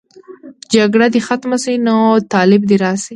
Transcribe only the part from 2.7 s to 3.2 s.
راشي.